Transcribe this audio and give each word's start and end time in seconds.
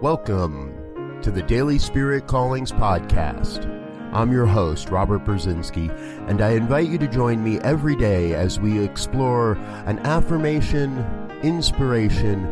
Welcome 0.00 1.20
to 1.20 1.30
the 1.30 1.42
Daily 1.42 1.78
Spirit 1.78 2.26
Callings 2.26 2.72
Podcast. 2.72 3.66
I'm 4.14 4.32
your 4.32 4.46
host, 4.46 4.88
Robert 4.88 5.24
Brzezinski, 5.24 5.90
and 6.26 6.40
I 6.40 6.52
invite 6.52 6.88
you 6.88 6.96
to 6.96 7.06
join 7.06 7.44
me 7.44 7.58
every 7.60 7.96
day 7.96 8.32
as 8.32 8.58
we 8.58 8.82
explore 8.82 9.52
an 9.84 9.98
affirmation, 10.00 11.04
inspiration, 11.42 12.46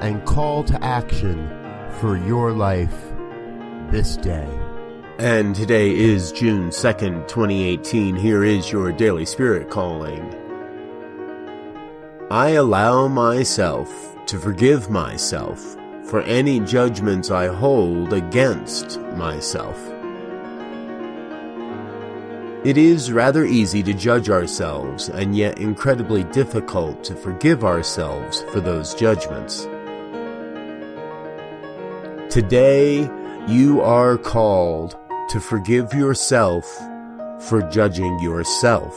and 0.00 0.24
call 0.26 0.62
to 0.64 0.84
action 0.84 1.48
for 2.00 2.18
your 2.18 2.52
life 2.52 3.12
this 3.90 4.16
day. 4.18 4.48
And 5.18 5.54
today 5.54 5.96
is 5.96 6.32
June 6.32 6.68
2nd, 6.68 7.28
2018. 7.28 8.14
Here 8.14 8.44
is 8.44 8.70
your 8.70 8.92
Daily 8.92 9.24
Spirit 9.24 9.70
Calling. 9.70 10.49
I 12.32 12.50
allow 12.50 13.08
myself 13.08 13.90
to 14.26 14.38
forgive 14.38 14.88
myself 14.88 15.58
for 16.04 16.22
any 16.22 16.60
judgments 16.60 17.28
I 17.32 17.48
hold 17.48 18.12
against 18.12 19.00
myself. 19.16 19.76
It 22.64 22.78
is 22.78 23.10
rather 23.10 23.44
easy 23.44 23.82
to 23.82 23.92
judge 23.92 24.30
ourselves 24.30 25.08
and 25.08 25.34
yet 25.34 25.58
incredibly 25.58 26.22
difficult 26.22 27.02
to 27.02 27.16
forgive 27.16 27.64
ourselves 27.64 28.42
for 28.52 28.60
those 28.60 28.94
judgments. 28.94 29.64
Today, 32.32 33.10
you 33.48 33.80
are 33.80 34.16
called 34.16 34.96
to 35.30 35.40
forgive 35.40 35.92
yourself 35.92 36.64
for 37.40 37.60
judging 37.72 38.20
yourself. 38.20 38.96